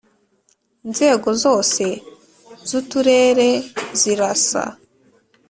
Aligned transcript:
nzego 0.89 1.29
zose 1.43 1.83
z 2.67 2.69
Uturere 2.79 3.49
zirasa 3.99 4.63